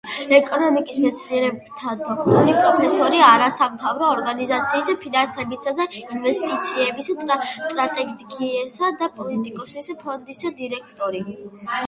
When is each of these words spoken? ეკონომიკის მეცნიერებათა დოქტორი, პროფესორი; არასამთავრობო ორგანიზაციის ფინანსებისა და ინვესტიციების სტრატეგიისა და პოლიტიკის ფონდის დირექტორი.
ეკონომიკის 0.35 0.95
მეცნიერებათა 1.01 1.91
დოქტორი, 1.97 2.53
პროფესორი; 2.61 3.19
არასამთავრობო 3.25 4.07
ორგანიზაციის 4.13 4.89
ფინანსებისა 5.03 5.75
და 5.81 5.87
ინვესტიციების 5.99 7.11
სტრატეგიისა 7.57 8.91
და 9.03 9.11
პოლიტიკის 9.21 9.93
ფონდის 10.05 10.45
დირექტორი. 10.63 11.25